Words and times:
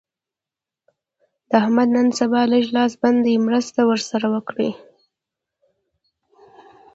د 1.49 1.51
احمد 1.61 1.89
نن 1.95 2.07
سبا 2.19 2.41
لږ 2.51 2.65
لاس 2.75 2.91
بند 3.01 3.19
دی؛ 3.25 3.35
مرسته 3.47 3.79
ور 3.89 4.01
سره 4.11 4.27
وکړه. 4.35 4.69